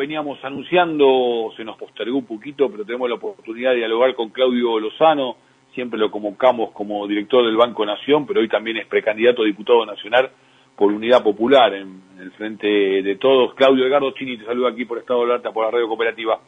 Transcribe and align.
veníamos 0.00 0.42
anunciando, 0.42 1.52
se 1.58 1.62
nos 1.62 1.76
postergó 1.76 2.16
un 2.16 2.24
poquito, 2.24 2.70
pero 2.70 2.86
tenemos 2.86 3.06
la 3.06 3.16
oportunidad 3.16 3.72
de 3.72 3.78
dialogar 3.78 4.14
con 4.14 4.30
Claudio 4.30 4.80
Lozano, 4.80 5.36
siempre 5.74 5.98
lo 5.98 6.10
convocamos 6.10 6.70
como 6.72 7.06
director 7.06 7.44
del 7.44 7.56
Banco 7.56 7.84
Nación, 7.84 8.26
pero 8.26 8.40
hoy 8.40 8.48
también 8.48 8.78
es 8.78 8.86
precandidato 8.86 9.42
a 9.42 9.44
diputado 9.44 9.84
nacional 9.84 10.30
por 10.74 10.90
Unidad 10.90 11.22
Popular 11.22 11.74
en, 11.74 12.00
el 12.18 12.30
frente 12.32 12.66
de 12.66 13.16
todos. 13.16 13.54
Claudio 13.54 13.86
Edgardo 13.86 14.10
Chini 14.12 14.38
te 14.38 14.46
saluda 14.46 14.70
aquí 14.70 14.86
por 14.86 14.96
Estado 14.96 15.20
de 15.20 15.32
Alerta, 15.32 15.52
por 15.52 15.66
la 15.66 15.70
radio 15.70 15.86
cooperativa. 15.86 16.40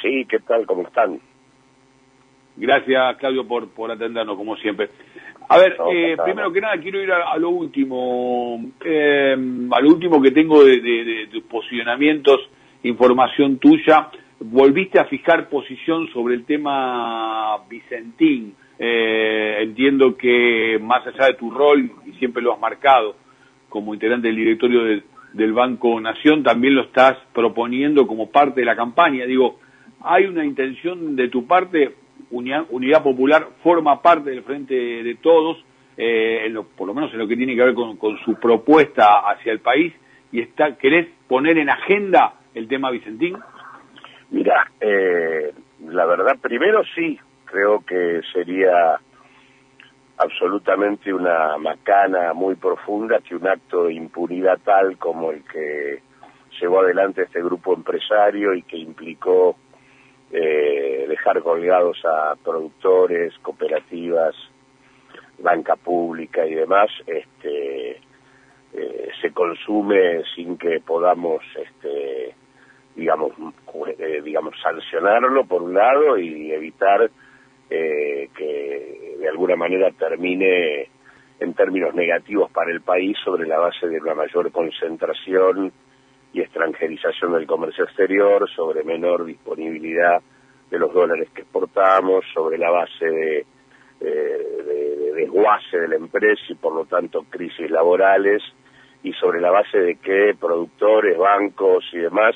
Sí, 0.00 0.24
¿qué 0.26 0.38
tal? 0.38 0.64
¿Cómo 0.64 0.82
están? 0.82 1.20
Gracias, 2.56 3.16
Claudio, 3.18 3.46
por, 3.46 3.68
por 3.68 3.90
atendernos, 3.90 4.36
como 4.36 4.56
siempre. 4.56 4.88
A 5.50 5.58
ver, 5.58 5.76
eh, 5.92 6.16
primero 6.24 6.50
que 6.52 6.60
nada 6.60 6.78
quiero 6.78 7.02
ir 7.02 7.12
a, 7.12 7.36
lo 7.36 7.50
último, 7.50 8.60
eh, 8.84 9.34
a 9.70 9.80
lo 9.80 9.88
último 9.88 10.20
que 10.20 10.30
tengo 10.30 10.64
de, 10.64 10.80
de, 10.80 11.42
posicionamientos, 11.48 12.38
información 12.82 13.58
tuya. 13.58 14.10
Volviste 14.40 15.00
a 15.00 15.06
fijar 15.06 15.48
posición 15.48 16.08
sobre 16.12 16.34
el 16.34 16.44
tema 16.44 17.58
Vicentín. 17.68 18.54
Eh, 18.78 19.58
entiendo 19.62 20.16
que 20.16 20.78
más 20.80 21.06
allá 21.06 21.26
de 21.26 21.34
tu 21.34 21.50
rol, 21.50 21.90
y 22.06 22.12
siempre 22.12 22.42
lo 22.42 22.54
has 22.54 22.60
marcado 22.60 23.16
como 23.68 23.92
integrante 23.92 24.28
del 24.28 24.36
directorio 24.36 25.02
del 25.32 25.52
Banco 25.52 26.00
Nación, 26.00 26.42
también 26.42 26.74
lo 26.74 26.82
estás 26.82 27.18
proponiendo 27.34 28.06
como 28.06 28.30
parte 28.30 28.60
de 28.60 28.66
la 28.66 28.76
campaña. 28.76 29.26
Digo, 29.26 29.58
¿hay 30.02 30.26
una 30.26 30.44
intención 30.44 31.16
de 31.16 31.28
tu 31.28 31.46
parte 31.46 31.94
Unidad, 32.30 33.02
Popular 33.02 33.48
forma 33.62 34.02
parte 34.02 34.30
del 34.30 34.42
Frente 34.42 34.74
de 34.74 35.14
Todos, 35.16 35.56
eh, 35.96 36.52
por 36.76 36.86
lo 36.86 36.94
menos 36.94 37.12
en 37.12 37.18
lo 37.18 37.26
que 37.26 37.36
tiene 37.36 37.54
que 37.54 37.62
ver 37.62 37.74
con, 37.74 37.98
su 38.24 38.34
propuesta 38.34 39.20
hacia 39.30 39.52
el 39.52 39.60
país, 39.60 39.92
y 40.30 40.40
está, 40.40 40.76
¿querés 40.76 41.08
poner 41.26 41.58
en 41.58 41.70
agenda 41.70 42.34
el 42.58 42.68
tema 42.68 42.90
Vicentín? 42.90 43.38
Mira, 44.30 44.70
eh, 44.80 45.52
la 45.86 46.04
verdad, 46.06 46.36
primero 46.40 46.82
sí, 46.94 47.18
creo 47.44 47.84
que 47.84 48.20
sería 48.32 49.00
absolutamente 50.18 51.14
una 51.14 51.56
macana 51.58 52.34
muy 52.34 52.56
profunda 52.56 53.20
que 53.20 53.36
un 53.36 53.46
acto 53.46 53.84
de 53.84 53.94
impunidad 53.94 54.58
tal 54.64 54.98
como 54.98 55.30
el 55.30 55.44
que 55.44 56.02
llevó 56.60 56.80
adelante 56.80 57.22
este 57.22 57.40
grupo 57.40 57.74
empresario 57.74 58.52
y 58.54 58.62
que 58.62 58.76
implicó 58.76 59.56
eh, 60.32 61.06
dejar 61.08 61.40
colgados 61.42 61.98
a 62.04 62.34
productores, 62.42 63.32
cooperativas, 63.40 64.34
banca 65.38 65.76
pública 65.76 66.44
y 66.44 66.54
demás, 66.54 66.90
este, 67.06 68.00
eh, 68.72 69.08
se 69.20 69.30
consume 69.32 70.22
sin 70.34 70.58
que 70.58 70.80
podamos, 70.80 71.42
este, 71.56 72.34
digamos, 72.98 73.32
eh, 73.98 74.20
digamos, 74.24 74.54
sancionarlo 74.60 75.44
por 75.44 75.62
un 75.62 75.74
lado 75.74 76.18
y 76.18 76.50
evitar 76.50 77.08
eh, 77.70 78.28
que 78.36 79.16
de 79.20 79.28
alguna 79.28 79.54
manera 79.54 79.90
termine 79.92 80.88
en 81.38 81.54
términos 81.54 81.94
negativos 81.94 82.50
para 82.50 82.72
el 82.72 82.80
país 82.80 83.16
sobre 83.24 83.46
la 83.46 83.58
base 83.58 83.86
de 83.86 84.00
una 84.00 84.14
mayor 84.14 84.50
concentración 84.50 85.72
y 86.32 86.40
extranjerización 86.40 87.34
del 87.34 87.46
comercio 87.46 87.84
exterior, 87.84 88.50
sobre 88.50 88.82
menor 88.82 89.24
disponibilidad 89.24 90.20
de 90.68 90.78
los 90.78 90.92
dólares 90.92 91.28
que 91.32 91.42
exportamos, 91.42 92.24
sobre 92.34 92.58
la 92.58 92.70
base 92.70 93.06
de, 93.06 93.46
de, 94.00 95.12
desguace 95.14 95.78
de 95.78 95.88
la 95.88 95.96
empresa 95.96 96.42
y 96.48 96.54
por 96.56 96.74
lo 96.74 96.84
tanto 96.86 97.24
crisis 97.30 97.70
laborales, 97.70 98.42
y 99.04 99.12
sobre 99.12 99.40
la 99.40 99.52
base 99.52 99.78
de 99.78 99.94
que 99.94 100.34
productores, 100.38 101.16
bancos 101.16 101.84
y 101.92 101.98
demás 101.98 102.34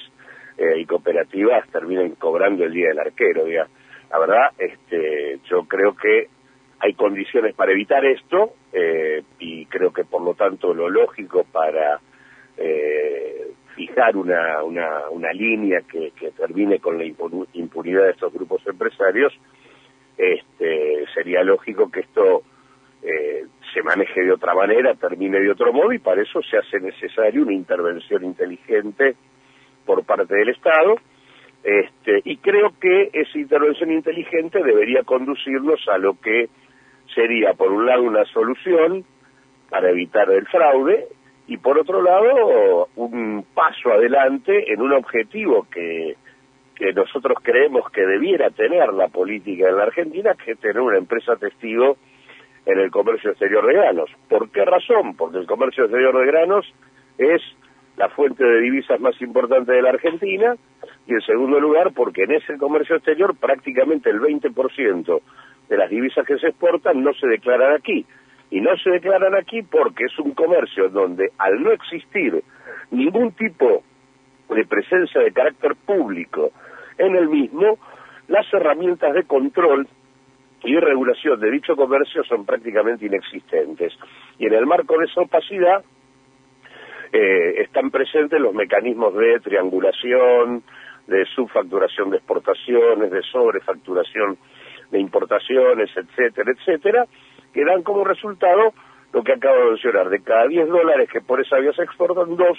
eh, 0.63 0.79
y 0.79 0.87
cooperativas 0.87 1.69
terminen 1.71 2.15
cobrando 2.15 2.65
el 2.65 2.73
día 2.73 2.91
del 2.91 3.01
arquero. 3.01 3.47
La 3.49 4.19
verdad, 4.19 4.51
este, 4.57 5.41
yo 5.51 5.65
creo 5.65 5.97
que 5.97 6.29
hay 6.79 6.95
condiciones 6.95 7.53
para 7.57 7.73
evitar 7.73 8.05
esto 8.05 8.53
eh, 8.73 9.25
y 9.41 9.67
creo 9.67 9.93
que 9.93 10.05
por 10.05 10.23
lo 10.23 10.35
tanto 10.35 10.73
lo 10.73 10.89
lógico 10.89 11.45
para 11.51 11.99
eh, 12.57 13.49
fijar 13.75 14.17
una, 14.17 14.63
una, 14.63 15.09
una 15.11 15.33
línea 15.33 15.81
que, 15.81 16.13
que, 16.13 16.31
termine 16.31 16.79
con 16.79 16.97
la 16.97 17.07
impunidad 17.07 18.05
de 18.05 18.11
estos 18.11 18.33
grupos 18.33 18.65
empresarios, 18.65 19.33
este, 20.17 21.07
sería 21.13 21.43
lógico 21.43 21.91
que 21.91 22.01
esto 22.01 22.43
eh, 23.03 23.47
se 23.75 23.83
maneje 23.83 24.23
de 24.23 24.31
otra 24.31 24.55
manera, 24.55 24.95
termine 24.95 25.41
de 25.41 25.51
otro 25.51 25.73
modo, 25.73 25.93
y 25.93 25.99
para 25.99 26.23
eso 26.23 26.41
se 26.43 26.59
hace 26.59 26.79
necesario 26.79 27.43
una 27.43 27.53
intervención 27.53 28.23
inteligente 28.23 29.17
por 29.85 30.05
parte 30.05 30.35
del 30.35 30.51
Estado, 30.51 30.97
este, 31.63 32.23
y 32.25 32.39
creo 32.39 32.73
que 32.81 33.11
esa 33.13 33.39
intervención 33.39 33.93
inteligente 33.93 34.63
debería 34.63 35.03
conducirnos 35.05 35.87
a 35.89 35.99
lo 35.99 36.19
que 36.21 36.49
sería, 37.15 37.55
por 37.55 37.71
un 37.71 37.87
lado, 37.87 38.03
una 38.03 38.25
solución 38.27 39.05
para 39.71 39.91
evitar 39.91 40.31
el 40.31 40.47
fraude, 40.47 41.07
y 41.47 41.57
por 41.57 41.79
otro 41.79 42.03
lado 42.03 42.89
un 42.97 43.45
paso 43.55 43.93
adelante 43.93 44.73
en 44.73 44.81
un 44.81 44.93
objetivo 44.93 45.67
que, 45.71 46.17
que 46.75 46.93
nosotros 46.93 47.39
creemos 47.43 47.91
que 47.91 48.07
debiera 48.07 48.51
tener 48.51 48.93
la 48.93 49.09
política 49.09 49.69
en 49.69 49.77
la 49.77 49.85
Argentina, 49.85 50.35
que 50.35 50.53
es 50.53 50.59
tener 50.61 50.81
una 50.81 50.99
empresa 50.99 51.37
testigo 51.37 51.97
en 52.65 52.79
el 52.79 52.91
comercio 52.91 53.31
exterior 53.31 53.67
de 53.67 53.75
granos. 53.75 54.11
¿Por 54.29 54.51
qué 54.51 54.65
razón? 54.65 55.17
Porque 55.17 55.39
el 55.39 55.47
comercio 55.47 55.85
exterior 55.85 56.17
de 56.19 56.27
granos 56.27 56.73
es 57.19 57.43
la 57.97 58.09
fuente 58.09 58.45
de 58.45 58.61
divisas 58.61 59.01
más 59.01 59.21
importante 59.21 59.73
de 59.73 59.83
la 59.83 59.91
Argentina 59.91 60.55
y 61.07 61.15
en 61.15 61.21
segundo 61.21 61.61
lugar 61.61 61.93
porque 61.95 62.25
en 62.25 62.33
ese 62.33 62.57
comercio 62.57 62.97
exterior 62.97 63.37
prácticamente 63.37 64.11
el 64.11 64.21
20% 64.21 65.21
de 65.69 65.77
las 65.77 65.91
divisas 65.91 66.27
que 66.27 66.39
se 66.39 66.49
exportan 66.49 67.03
no 67.03 67.13
se 67.15 67.27
declaran 67.27 67.75
aquí 67.75 68.07
y 68.51 68.61
no 68.61 68.77
se 68.79 68.91
declaran 68.91 69.35
aquí 69.35 69.63
porque 69.63 70.05
es 70.05 70.19
un 70.19 70.33
comercio 70.33 70.89
donde 70.89 71.31
al 71.39 71.63
no 71.63 71.71
existir 71.73 72.43
ningún 72.91 73.33
tipo 73.33 73.83
de 74.49 74.65
presencia 74.67 75.21
de 75.21 75.33
carácter 75.33 75.75
público 75.75 76.53
en 76.99 77.17
el 77.17 77.29
mismo, 77.29 77.79
las 78.29 78.47
herramientas 78.53 79.15
de 79.15 79.25
control 79.25 79.89
y 80.65 80.77
regulación 80.77 81.41
de 81.41 81.51
dicho 81.51 81.75
comercio 81.75 82.23
son 82.25 82.45
prácticamente 82.45 83.07
inexistentes. 83.07 83.95
Y 84.39 84.47
en 84.47 84.55
el 84.55 84.67
marco 84.67 84.99
de 84.99 85.07
esa 85.07 85.23
opacidad 85.23 85.83
eh, 87.13 87.63
están 87.63 87.91
presentes 87.91 88.41
los 88.41 88.55
mecanismos 88.55 89.15
de 89.15 89.39
triangulación, 89.41 90.63
de 91.07 91.25
subfacturación 91.27 92.11
de 92.11 92.17
exportaciones, 92.17 93.11
de 93.11 93.23
sobrefacturación 93.23 94.39
de 94.91 95.01
importaciones, 95.01 95.91
etcétera, 95.97 96.53
etcétera, 96.53 97.07
que 97.53 97.65
dan 97.65 97.83
como 97.83 98.05
resultado 98.05 98.73
lo 99.13 99.23
que 99.23 99.33
acabo 99.33 99.57
de 99.57 99.71
mencionar, 99.73 100.09
de 100.09 100.23
cada 100.23 100.47
10 100.47 100.69
dólares 100.69 101.11
que 101.11 101.21
por 101.21 101.41
esa 101.41 101.59
vía 101.59 101.73
se 101.73 101.83
exportan, 101.83 102.37
dos 102.37 102.59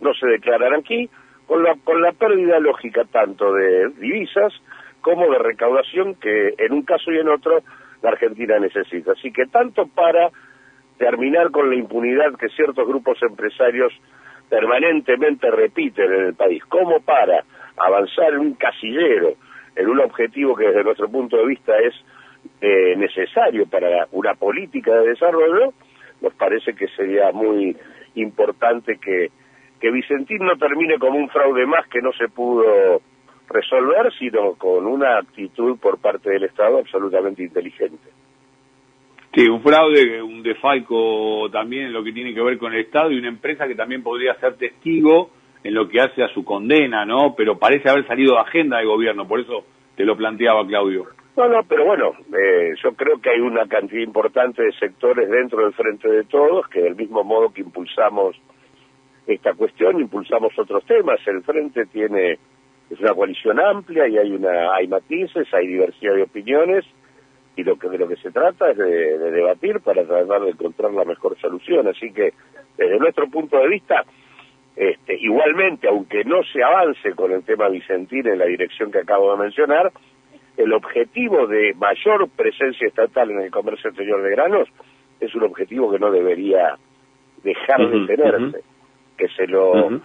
no 0.00 0.12
se 0.14 0.26
declaran 0.26 0.74
aquí, 0.74 1.08
con 1.46 1.62
la, 1.62 1.76
con 1.84 2.00
la 2.02 2.12
pérdida 2.12 2.58
lógica 2.58 3.04
tanto 3.04 3.52
de 3.52 3.88
divisas 4.00 4.52
como 5.00 5.30
de 5.30 5.38
recaudación 5.38 6.14
que 6.14 6.54
en 6.58 6.72
un 6.72 6.82
caso 6.82 7.12
y 7.12 7.18
en 7.18 7.28
otro 7.28 7.62
la 8.02 8.10
Argentina 8.10 8.58
necesita. 8.58 9.12
Así 9.12 9.32
que 9.32 9.46
tanto 9.46 9.86
para 9.86 10.30
terminar 11.02 11.50
con 11.50 11.68
la 11.68 11.74
impunidad 11.74 12.32
que 12.38 12.48
ciertos 12.50 12.86
grupos 12.86 13.20
empresarios 13.22 13.92
permanentemente 14.48 15.50
repiten 15.50 16.12
en 16.12 16.26
el 16.26 16.34
país, 16.34 16.64
como 16.66 17.00
para 17.00 17.42
avanzar 17.76 18.34
en 18.34 18.38
un 18.38 18.54
casillero, 18.54 19.34
en 19.74 19.88
un 19.88 19.98
objetivo 19.98 20.54
que 20.54 20.68
desde 20.68 20.84
nuestro 20.84 21.08
punto 21.08 21.38
de 21.38 21.46
vista 21.46 21.76
es 21.76 21.92
eh, 22.60 22.94
necesario 22.96 23.66
para 23.66 24.06
una 24.12 24.34
política 24.34 24.94
de 25.00 25.08
desarrollo, 25.08 25.72
nos 26.20 26.34
parece 26.34 26.72
que 26.74 26.86
sería 26.94 27.32
muy 27.32 27.76
importante 28.14 28.98
que, 28.98 29.32
que 29.80 29.90
Vicentín 29.90 30.38
no 30.38 30.56
termine 30.56 31.00
como 31.00 31.18
un 31.18 31.30
fraude 31.30 31.66
más 31.66 31.88
que 31.88 32.00
no 32.00 32.12
se 32.12 32.28
pudo 32.28 33.02
resolver, 33.48 34.12
sino 34.20 34.54
con 34.54 34.86
una 34.86 35.18
actitud 35.18 35.80
por 35.80 35.98
parte 35.98 36.30
del 36.30 36.44
Estado 36.44 36.78
absolutamente 36.78 37.42
inteligente. 37.42 38.21
Sí, 39.34 39.48
un 39.48 39.62
fraude, 39.62 40.20
un 40.20 40.42
defalco 40.42 41.48
también 41.50 41.86
en 41.86 41.92
lo 41.94 42.04
que 42.04 42.12
tiene 42.12 42.34
que 42.34 42.42
ver 42.42 42.58
con 42.58 42.74
el 42.74 42.80
Estado 42.80 43.10
y 43.10 43.18
una 43.18 43.28
empresa 43.28 43.66
que 43.66 43.74
también 43.74 44.02
podría 44.02 44.34
ser 44.34 44.56
testigo 44.56 45.30
en 45.64 45.72
lo 45.72 45.88
que 45.88 46.02
hace 46.02 46.22
a 46.22 46.28
su 46.28 46.44
condena, 46.44 47.06
¿no? 47.06 47.34
Pero 47.34 47.58
parece 47.58 47.88
haber 47.88 48.06
salido 48.06 48.34
de 48.34 48.40
agenda 48.40 48.76
del 48.76 48.88
gobierno, 48.88 49.26
por 49.26 49.40
eso 49.40 49.64
te 49.96 50.04
lo 50.04 50.18
planteaba 50.18 50.66
Claudio. 50.66 51.06
No, 51.34 51.48
no, 51.48 51.62
pero 51.66 51.86
bueno, 51.86 52.12
eh, 52.38 52.74
yo 52.82 52.92
creo 52.92 53.18
que 53.22 53.30
hay 53.30 53.40
una 53.40 53.66
cantidad 53.66 54.02
importante 54.02 54.64
de 54.64 54.72
sectores 54.72 55.30
dentro 55.30 55.64
del 55.64 55.72
Frente 55.72 56.10
de 56.10 56.24
Todos 56.24 56.68
que 56.68 56.82
del 56.82 56.94
mismo 56.94 57.24
modo 57.24 57.54
que 57.54 57.62
impulsamos 57.62 58.36
esta 59.26 59.54
cuestión, 59.54 59.98
impulsamos 59.98 60.52
otros 60.58 60.84
temas. 60.84 61.20
El 61.26 61.42
Frente 61.42 61.86
tiene, 61.86 62.32
es 62.90 63.00
una 63.00 63.14
coalición 63.14 63.58
amplia 63.60 64.06
y 64.08 64.18
hay 64.18 64.30
una, 64.30 64.74
hay 64.74 64.88
matices, 64.88 65.48
hay 65.54 65.68
diversidad 65.68 66.16
de 66.16 66.24
opiniones 66.24 66.84
y 67.56 67.64
lo 67.64 67.76
que 67.76 67.88
de 67.88 67.98
lo 67.98 68.08
que 68.08 68.16
se 68.16 68.30
trata 68.30 68.70
es 68.70 68.78
de, 68.78 69.18
de 69.18 69.30
debatir 69.30 69.80
para 69.80 70.04
tratar 70.04 70.42
de 70.42 70.50
encontrar 70.50 70.92
la 70.92 71.04
mejor 71.04 71.38
solución. 71.38 71.86
Así 71.88 72.12
que 72.12 72.32
desde 72.76 72.98
nuestro 72.98 73.28
punto 73.28 73.58
de 73.58 73.68
vista, 73.68 74.04
Este, 74.74 75.14
igualmente, 75.20 75.86
aunque 75.86 76.24
no 76.24 76.42
se 76.44 76.62
avance 76.62 77.12
con 77.14 77.30
el 77.30 77.44
tema 77.44 77.68
Vicentín 77.68 78.26
en 78.26 78.38
la 78.38 78.46
dirección 78.46 78.90
que 78.90 79.00
acabo 79.00 79.30
de 79.32 79.42
mencionar, 79.42 79.92
el 80.56 80.72
objetivo 80.72 81.46
de 81.46 81.74
mayor 81.74 82.28
presencia 82.30 82.88
estatal 82.88 83.30
en 83.30 83.40
el 83.40 83.50
comercio 83.50 83.90
exterior 83.90 84.22
de 84.22 84.30
granos 84.30 84.68
es 85.20 85.34
un 85.34 85.42
objetivo 85.42 85.90
que 85.90 85.98
no 85.98 86.10
debería 86.10 86.76
dejar 87.44 87.86
de 87.86 88.06
tenerse, 88.06 88.62
que 89.18 89.28
se 89.28 89.46
lo 89.46 89.72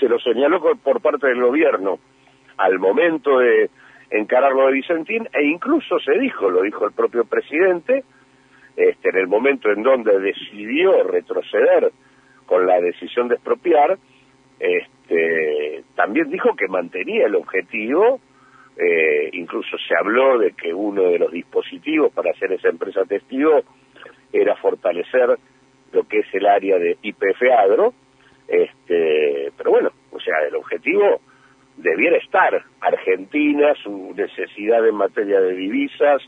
se 0.00 0.08
lo 0.08 0.18
señaló 0.18 0.60
por 0.82 1.00
parte 1.00 1.28
del 1.28 1.40
gobierno. 1.40 1.98
Al 2.56 2.78
momento 2.80 3.38
de 3.38 3.70
encararlo 4.10 4.66
de 4.66 4.72
Vicentín 4.72 5.28
e 5.32 5.44
incluso 5.44 5.98
se 6.00 6.18
dijo, 6.18 6.50
lo 6.50 6.62
dijo 6.62 6.86
el 6.86 6.92
propio 6.92 7.24
presidente, 7.24 8.04
este, 8.76 9.10
en 9.10 9.16
el 9.16 9.28
momento 9.28 9.70
en 9.70 9.82
donde 9.82 10.18
decidió 10.18 11.02
retroceder 11.04 11.92
con 12.46 12.66
la 12.66 12.80
decisión 12.80 13.28
de 13.28 13.36
expropiar, 13.36 13.98
este, 14.58 15.84
también 15.94 16.30
dijo 16.30 16.54
que 16.56 16.68
mantenía 16.68 17.26
el 17.26 17.36
objetivo, 17.36 18.20
eh, 18.76 19.30
incluso 19.32 19.76
se 19.86 19.94
habló 19.96 20.38
de 20.38 20.52
que 20.52 20.72
uno 20.72 21.02
de 21.02 21.18
los 21.18 21.32
dispositivos 21.32 22.12
para 22.12 22.30
hacer 22.30 22.52
esa 22.52 22.68
empresa 22.68 23.04
testigo 23.04 23.62
era 24.32 24.56
fortalecer 24.56 25.38
lo 25.92 26.04
que 26.04 26.20
es 26.20 26.34
el 26.34 26.46
área 26.46 26.78
de 26.78 26.96
IPF 27.02 27.42
Agro, 27.58 27.92
este, 28.48 29.52
pero 29.56 29.70
bueno, 29.70 29.90
o 30.10 30.20
sea, 30.20 30.34
el 30.46 30.56
objetivo 30.56 31.20
debiera 31.76 32.16
estar 32.18 32.62
Argentina, 32.80 33.74
su 33.82 34.12
necesidad 34.14 34.86
en 34.86 34.94
materia 34.94 35.40
de 35.40 35.54
divisas 35.54 36.22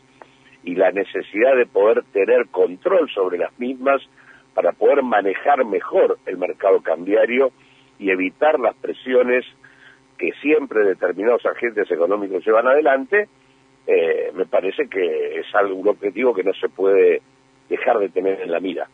y 0.63 0.75
la 0.75 0.91
necesidad 0.91 1.55
de 1.55 1.65
poder 1.65 2.03
tener 2.13 2.47
control 2.47 3.09
sobre 3.09 3.37
las 3.37 3.57
mismas 3.59 4.01
para 4.53 4.71
poder 4.71 5.03
manejar 5.03 5.65
mejor 5.65 6.17
el 6.25 6.37
mercado 6.37 6.81
cambiario 6.81 7.51
y 7.99 8.11
evitar 8.11 8.59
las 8.59 8.75
presiones 8.75 9.45
que 10.17 10.31
siempre 10.41 10.83
determinados 10.83 11.45
agentes 11.45 11.89
económicos 11.91 12.45
llevan 12.45 12.67
adelante, 12.67 13.27
eh, 13.87 14.31
me 14.33 14.45
parece 14.45 14.87
que 14.87 15.39
es 15.39 15.55
algo, 15.55 15.75
un 15.75 15.87
objetivo 15.87 16.33
que 16.33 16.43
no 16.43 16.53
se 16.53 16.69
puede 16.69 17.21
dejar 17.69 17.99
de 17.99 18.09
tener 18.09 18.41
en 18.41 18.51
la 18.51 18.59
mira. 18.59 18.87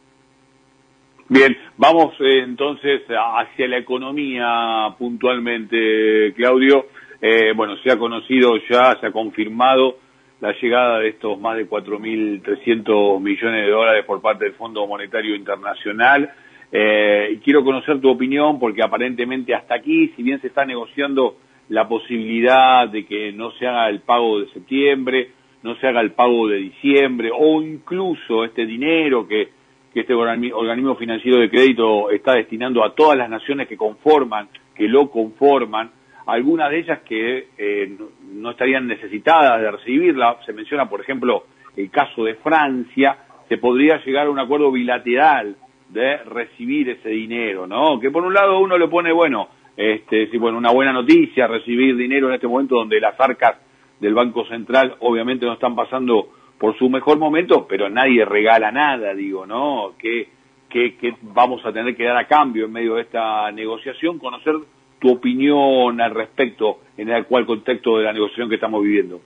Bien, 1.32 1.56
vamos 1.78 2.16
eh, 2.22 2.40
entonces 2.40 3.04
hacia 3.08 3.68
la 3.68 3.78
economía 3.78 4.96
puntualmente, 4.98 6.34
Claudio. 6.36 6.88
Eh, 7.22 7.54
bueno, 7.56 7.78
se 7.84 7.92
ha 7.92 8.00
conocido 8.00 8.58
ya, 8.68 8.98
se 9.00 9.06
ha 9.06 9.12
confirmado 9.12 9.98
la 10.42 10.54
llegada 10.60 10.98
de 10.98 11.10
estos 11.10 11.40
más 11.40 11.56
de 11.56 11.70
4.300 11.70 13.22
millones 13.22 13.64
de 13.64 13.70
dólares 13.70 14.06
por 14.06 14.22
parte 14.22 14.46
del 14.46 14.56
Fondo 14.56 14.88
Monetario 14.88 15.36
Internacional. 15.36 16.32
Eh, 16.72 17.34
y 17.34 17.38
quiero 17.38 17.64
conocer 17.64 18.02
tu 18.02 18.10
opinión 18.10 18.58
porque 18.60 18.82
aparentemente 18.82 19.54
hasta 19.54 19.76
aquí, 19.76 20.12
si 20.16 20.24
bien 20.24 20.42
se 20.42 20.48
está 20.48 20.66
negociando 20.66 21.38
la 21.68 21.88
posibilidad 21.88 22.90
de 22.90 23.06
que 23.06 23.32
no 23.34 23.52
se 23.52 23.68
haga 23.68 23.88
el 23.90 24.00
pago 24.00 24.40
de 24.40 24.48
septiembre, 24.48 25.30
no 25.62 25.76
se 25.76 25.86
haga 25.86 26.02
el 26.02 26.14
pago 26.14 26.48
de 26.48 26.58
diciembre 26.58 27.30
o 27.32 27.62
incluso 27.62 28.46
este 28.46 28.66
dinero 28.66 29.28
que, 29.28 29.59
este 30.00 30.14
organismo 30.14 30.96
financiero 30.96 31.40
de 31.40 31.50
crédito 31.50 32.10
está 32.10 32.34
destinando 32.34 32.84
a 32.84 32.94
todas 32.94 33.18
las 33.18 33.30
naciones 33.30 33.68
que 33.68 33.78
conforman, 33.78 34.50
que 34.76 34.88
lo 34.88 35.10
conforman, 35.10 35.92
algunas 36.26 36.70
de 36.70 36.80
ellas 36.80 37.00
que 37.00 37.48
eh, 37.58 37.98
no 38.34 38.52
estarían 38.52 38.88
necesitadas 38.88 39.62
de 39.62 39.72
recibirla. 39.72 40.38
Se 40.46 40.54
menciona, 40.54 40.88
por 40.88 41.02
ejemplo, 41.02 41.46
el 41.76 41.90
caso 41.90 42.24
de 42.24 42.36
Francia, 42.36 43.18
se 43.48 43.58
podría 43.58 44.04
llegar 44.04 44.28
a 44.28 44.30
un 44.30 44.40
acuerdo 44.40 44.72
bilateral 44.72 45.56
de 45.90 46.18
recibir 46.18 46.90
ese 46.90 47.10
dinero, 47.10 47.66
¿no? 47.66 48.00
Que 48.00 48.12
por 48.12 48.24
un 48.24 48.34
lado 48.34 48.60
uno 48.60 48.78
le 48.78 48.88
pone, 48.88 49.12
bueno, 49.12 49.50
este, 49.76 50.30
sí, 50.30 50.38
bueno, 50.38 50.58
una 50.58 50.72
buena 50.72 50.94
noticia, 50.94 51.48
recibir 51.48 51.96
dinero 51.96 52.28
en 52.28 52.36
este 52.36 52.48
momento 52.48 52.76
donde 52.76 53.00
las 53.00 53.20
arcas 53.20 53.58
del 54.00 54.14
Banco 54.14 54.46
Central 54.46 54.96
obviamente 55.00 55.46
no 55.46 55.54
están 55.54 55.76
pasando 55.76 56.30
por 56.60 56.78
su 56.78 56.90
mejor 56.90 57.18
momento, 57.18 57.66
pero 57.68 57.90
nadie 57.90 58.26
regala 58.26 58.72
nada, 58.72 59.14
digo, 59.14 59.46
¿no? 59.46 59.94
¿Qué, 59.98 60.28
qué, 60.70 60.98
qué 60.98 61.16
vamos 61.22 61.66
a 61.66 61.72
tener 61.72 61.96
que 61.96 62.04
dar 62.04 62.18
a 62.18 62.28
cambio 62.28 62.66
en 62.66 62.74
medio 62.74 62.96
de 62.96 63.04
esta 63.04 63.50
negociación? 63.52 64.20
Conocer 64.20 64.56
tu 65.00 65.14
opinión 65.14 66.00
al 66.02 66.14
respecto 66.14 66.80
en 66.98 67.10
el 67.10 67.16
actual 67.16 67.46
contexto 67.46 67.98
de 67.98 68.04
la 68.04 68.14
negociación 68.14 68.50
que 68.50 68.56
estamos 68.56 68.84
viviendo. 68.84 69.22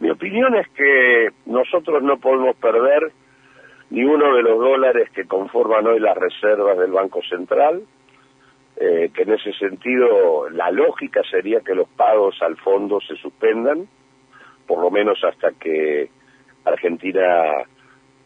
Mi 0.00 0.10
opinión 0.10 0.54
es 0.56 0.66
que 0.68 1.28
nosotros 1.46 2.02
no 2.02 2.18
podemos 2.18 2.56
perder 2.56 3.12
ni 3.90 4.04
uno 4.04 4.34
de 4.34 4.42
los 4.42 4.58
dólares 4.58 5.10
que 5.10 5.26
conforman 5.26 5.86
hoy 5.86 6.00
las 6.00 6.16
reservas 6.16 6.78
del 6.78 6.92
Banco 6.92 7.20
Central, 7.28 7.82
eh, 8.76 9.10
que 9.12 9.22
en 9.22 9.32
ese 9.32 9.52
sentido 9.54 10.48
la 10.50 10.70
lógica 10.70 11.20
sería 11.30 11.60
que 11.60 11.74
los 11.74 11.88
pagos 11.88 12.40
al 12.42 12.56
fondo 12.56 13.00
se 13.00 13.16
suspendan, 13.16 13.86
por 14.66 14.80
lo 14.80 14.90
menos 14.90 15.22
hasta 15.24 15.52
que 15.52 16.10
Argentina 16.68 17.64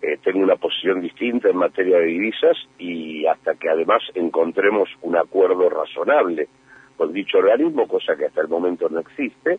eh, 0.02 0.18
tenga 0.22 0.40
una 0.40 0.56
posición 0.56 1.00
distinta 1.00 1.48
en 1.48 1.56
materia 1.56 1.98
de 1.98 2.06
divisas 2.06 2.56
y 2.78 3.26
hasta 3.26 3.54
que 3.54 3.70
además 3.70 4.02
encontremos 4.14 4.88
un 5.02 5.16
acuerdo 5.16 5.68
razonable 5.70 6.48
con 6.96 7.12
dicho 7.12 7.38
organismo, 7.38 7.86
cosa 7.86 8.16
que 8.16 8.26
hasta 8.26 8.40
el 8.40 8.48
momento 8.48 8.88
no 8.88 9.00
existe. 9.00 9.58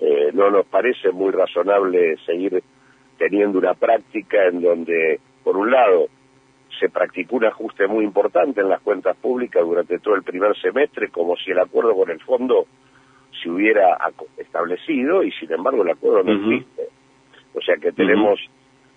Eh, 0.00 0.30
no 0.32 0.50
nos 0.50 0.66
parece 0.66 1.10
muy 1.12 1.30
razonable 1.30 2.16
seguir 2.26 2.62
teniendo 3.16 3.58
una 3.58 3.74
práctica 3.74 4.46
en 4.48 4.60
donde, 4.60 5.20
por 5.42 5.56
un 5.56 5.70
lado, 5.70 6.08
se 6.78 6.88
practicó 6.88 7.36
un 7.36 7.44
ajuste 7.44 7.86
muy 7.86 8.04
importante 8.04 8.60
en 8.60 8.68
las 8.68 8.80
cuentas 8.80 9.16
públicas 9.16 9.62
durante 9.64 9.98
todo 9.98 10.14
el 10.14 10.22
primer 10.22 10.56
semestre, 10.60 11.08
como 11.08 11.36
si 11.36 11.52
el 11.52 11.58
acuerdo 11.58 11.94
con 11.94 12.10
el 12.10 12.20
fondo 12.20 12.66
se 13.42 13.50
hubiera 13.50 13.96
establecido 14.36 15.22
y 15.22 15.30
sin 15.32 15.52
embargo 15.52 15.82
el 15.82 15.90
acuerdo 15.90 16.22
no 16.22 16.32
existe. 16.32 16.93
O 17.54 17.60
sea 17.60 17.76
que 17.76 17.92
tenemos 17.92 18.40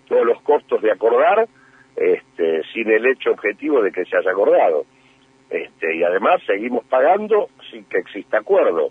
todos 0.07 0.25
los 0.25 0.41
costos 0.41 0.81
de 0.81 0.91
acordar 0.91 1.47
este, 1.95 2.63
sin 2.73 2.89
el 2.89 3.05
hecho 3.05 3.31
objetivo 3.31 3.81
de 3.81 3.91
que 3.91 4.05
se 4.05 4.17
haya 4.17 4.31
acordado. 4.31 4.85
Este, 5.49 5.95
y 5.95 6.03
además 6.03 6.41
seguimos 6.45 6.85
pagando 6.85 7.49
sin 7.71 7.85
que 7.85 7.99
exista 7.99 8.39
acuerdo. 8.39 8.89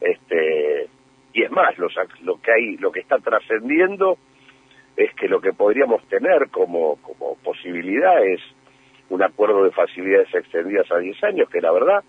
Este, 0.00 0.88
y 1.32 1.42
es 1.42 1.50
más, 1.50 1.76
lo 1.78 2.40
que 2.40 2.52
hay, 2.52 2.76
lo 2.78 2.90
que 2.92 3.00
está 3.00 3.18
trascendiendo 3.18 4.18
es 4.96 5.14
que 5.14 5.28
lo 5.28 5.40
que 5.40 5.52
podríamos 5.52 6.02
tener 6.08 6.48
como, 6.50 6.96
como 7.02 7.36
posibilidad 7.36 8.24
es 8.24 8.40
un 9.10 9.22
acuerdo 9.22 9.64
de 9.64 9.70
facilidades 9.70 10.34
extendidas 10.34 10.90
a 10.90 10.98
10 10.98 11.22
años, 11.24 11.48
que 11.50 11.60
la 11.60 11.72
verdad 11.72 12.02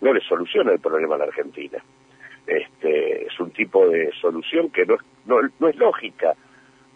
no 0.00 0.12
le 0.12 0.20
soluciona 0.20 0.72
el 0.72 0.80
problema 0.80 1.16
a 1.16 1.18
la 1.18 1.24
Argentina. 1.24 1.82
Este, 2.46 3.26
es 3.26 3.40
un 3.40 3.50
tipo 3.52 3.88
de 3.88 4.10
solución 4.20 4.70
que 4.70 4.84
no, 4.84 4.96
no, 5.26 5.36
no 5.60 5.68
es 5.68 5.76
lógica 5.76 6.34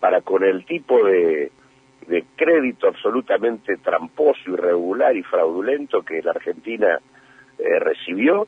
para 0.01 0.21
con 0.21 0.45
el 0.45 0.65
tipo 0.65 1.05
de, 1.05 1.51
de 2.09 2.25
crédito 2.37 2.89
absolutamente 2.89 3.77
tramposo, 3.79 4.51
irregular 4.51 5.17
y 5.17 5.23
fraudulento 5.23 6.03
que 6.03 6.23
la 6.23 6.33
Argentina 6.33 7.01
eh, 7.59 7.79
recibió, 7.79 8.47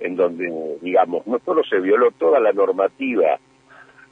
en 0.00 0.16
donde, 0.16 0.78
digamos, 0.80 1.26
no 1.26 1.38
solo 1.44 1.62
se 1.64 1.80
violó 1.80 2.10
toda 2.12 2.40
la 2.40 2.52
normativa 2.52 3.38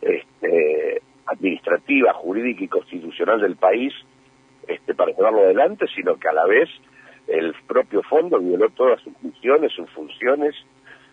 este, 0.00 1.02
administrativa, 1.26 2.12
jurídica 2.14 2.64
y 2.64 2.68
constitucional 2.68 3.40
del 3.40 3.56
país 3.56 3.92
este, 4.66 4.94
para 4.94 5.12
llevarlo 5.12 5.40
adelante, 5.40 5.86
sino 5.94 6.16
que 6.16 6.28
a 6.28 6.32
la 6.32 6.46
vez 6.46 6.68
el 7.28 7.54
propio 7.66 8.02
fondo 8.02 8.38
violó 8.38 8.68
todas 8.70 9.00
sus 9.00 9.12
funciones, 9.18 9.72
sus 9.72 9.90
funciones 9.90 10.54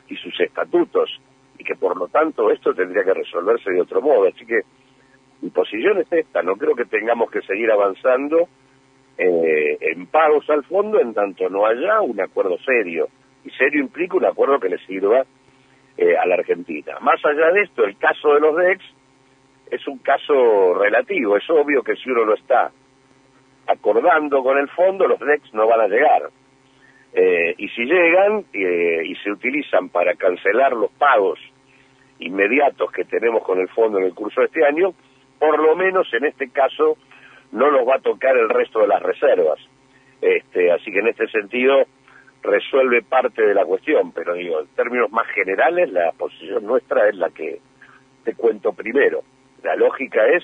y 0.07 0.15
sus 0.17 0.39
estatutos, 0.39 1.09
y 1.57 1.63
que 1.63 1.75
por 1.75 1.97
lo 1.97 2.07
tanto 2.07 2.51
esto 2.51 2.73
tendría 2.73 3.03
que 3.03 3.13
resolverse 3.13 3.71
de 3.71 3.81
otro 3.81 4.01
modo. 4.01 4.27
Así 4.27 4.45
que 4.45 4.61
mi 5.41 5.49
posición 5.49 5.99
es 5.99 6.11
esta, 6.11 6.41
no 6.41 6.55
creo 6.55 6.75
que 6.75 6.85
tengamos 6.85 7.29
que 7.29 7.41
seguir 7.41 7.71
avanzando 7.71 8.47
eh, 9.17 9.77
en 9.79 10.07
pagos 10.07 10.49
al 10.49 10.63
fondo 10.63 10.99
en 10.99 11.13
tanto 11.13 11.47
no 11.49 11.65
haya 11.65 12.01
un 12.01 12.19
acuerdo 12.21 12.57
serio. 12.59 13.07
Y 13.43 13.49
serio 13.51 13.81
implica 13.81 14.17
un 14.17 14.25
acuerdo 14.25 14.59
que 14.59 14.69
le 14.69 14.77
sirva 14.79 15.23
eh, 15.97 16.17
a 16.17 16.25
la 16.25 16.35
Argentina. 16.35 16.97
Más 17.01 17.23
allá 17.25 17.51
de 17.51 17.61
esto, 17.63 17.83
el 17.83 17.97
caso 17.97 18.33
de 18.33 18.39
los 18.39 18.55
DEX 18.55 18.83
es 19.69 19.87
un 19.87 19.99
caso 19.99 20.75
relativo. 20.75 21.37
Es 21.37 21.49
obvio 21.49 21.83
que 21.83 21.95
si 21.95 22.09
uno 22.09 22.25
lo 22.25 22.35
está 22.35 22.71
acordando 23.67 24.41
con 24.43 24.57
el 24.57 24.69
fondo, 24.69 25.07
los 25.07 25.19
DEX 25.19 25.53
no 25.53 25.67
van 25.67 25.81
a 25.81 25.87
llegar. 25.87 26.29
Eh, 27.13 27.53
y 27.57 27.69
si 27.69 27.85
llegan 27.85 28.45
y 28.53 29.15
se 29.23 29.31
utilizan 29.31 29.89
para 29.89 30.15
cancelar 30.15 30.73
los 30.73 30.91
pagos 30.91 31.39
inmediatos 32.19 32.91
que 32.91 33.05
tenemos 33.05 33.43
con 33.43 33.59
el 33.59 33.69
fondo 33.69 33.99
en 33.99 34.05
el 34.05 34.13
curso 34.13 34.41
de 34.41 34.47
este 34.47 34.65
año, 34.65 34.93
por 35.39 35.59
lo 35.59 35.75
menos 35.75 36.11
en 36.13 36.25
este 36.25 36.49
caso 36.49 36.97
no 37.51 37.69
nos 37.71 37.87
va 37.87 37.95
a 37.95 37.99
tocar 37.99 38.35
el 38.37 38.49
resto 38.49 38.79
de 38.79 38.87
las 38.87 39.01
reservas. 39.01 39.59
Este, 40.21 40.71
así 40.71 40.91
que 40.91 40.99
en 40.99 41.07
este 41.07 41.27
sentido 41.27 41.85
resuelve 42.41 43.01
parte 43.03 43.45
de 43.45 43.53
la 43.53 43.65
cuestión, 43.65 44.11
pero 44.11 44.33
digo, 44.33 44.61
en 44.61 44.67
términos 44.75 45.11
más 45.11 45.27
generales, 45.27 45.91
la 45.91 46.11
posición 46.13 46.65
nuestra 46.65 47.09
es 47.09 47.15
la 47.15 47.29
que 47.29 47.59
te 48.23 48.33
cuento 48.35 48.73
primero. 48.73 49.21
La 49.63 49.75
lógica 49.75 50.25
es 50.27 50.43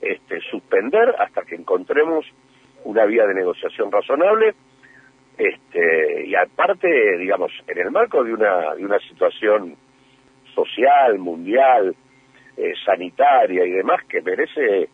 este, 0.00 0.40
suspender 0.50 1.14
hasta 1.18 1.42
que 1.42 1.54
encontremos 1.54 2.26
una 2.84 3.04
vía 3.04 3.26
de 3.26 3.34
negociación 3.34 3.90
razonable, 3.90 4.54
Este, 5.36 6.26
y 6.26 6.34
aparte, 6.34 6.88
digamos, 7.18 7.52
en 7.66 7.78
el 7.78 7.90
marco 7.90 8.24
de 8.24 8.32
una, 8.32 8.74
de 8.74 8.84
una 8.84 8.98
situación 9.00 9.76
social, 10.54 11.18
mundial, 11.18 11.94
eh, 12.56 12.72
sanitaria 12.84 13.64
y 13.66 13.70
demás, 13.70 14.02
que 14.08 14.22
merece 14.22 14.88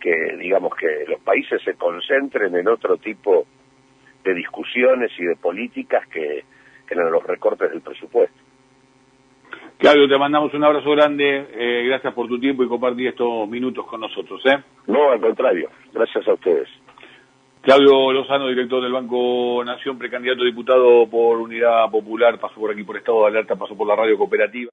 que, 0.00 0.36
digamos, 0.38 0.74
que 0.74 1.04
los 1.08 1.20
países 1.20 1.62
se 1.62 1.74
concentren 1.74 2.54
en 2.56 2.68
otro 2.68 2.96
tipo 2.96 3.46
de 4.24 4.34
discusiones 4.34 5.12
y 5.18 5.24
de 5.24 5.36
políticas 5.36 6.06
que, 6.08 6.44
que 6.86 6.94
en 6.94 7.10
los 7.10 7.22
recortes 7.24 7.70
del 7.70 7.80
presupuesto. 7.80 8.36
Claudio, 9.78 10.08
te 10.08 10.18
mandamos 10.18 10.52
un 10.54 10.64
abrazo 10.64 10.90
grande. 10.90 11.46
Eh, 11.52 11.84
gracias 11.86 12.12
por 12.12 12.26
tu 12.26 12.40
tiempo 12.40 12.64
y 12.64 12.68
compartir 12.68 13.08
estos 13.08 13.48
minutos 13.48 13.86
con 13.86 14.00
nosotros. 14.00 14.44
¿eh? 14.46 14.58
No, 14.88 15.12
al 15.12 15.20
contrario. 15.20 15.70
Gracias 15.92 16.26
a 16.26 16.32
ustedes. 16.32 16.68
Claudio 17.68 18.14
Lozano, 18.14 18.48
director 18.48 18.82
del 18.82 18.94
Banco 18.94 19.62
Nación, 19.62 19.98
precandidato 19.98 20.40
a 20.40 20.46
diputado 20.46 21.06
por 21.06 21.36
Unidad 21.36 21.90
Popular, 21.90 22.40
pasó 22.40 22.54
por 22.54 22.70
aquí 22.70 22.82
por 22.82 22.96
Estado 22.96 23.20
de 23.20 23.26
Alerta, 23.26 23.56
pasó 23.56 23.76
por 23.76 23.86
la 23.86 23.94
radio 23.94 24.16
cooperativa. 24.16 24.66